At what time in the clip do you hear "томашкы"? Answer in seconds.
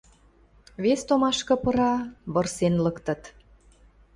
1.07-1.55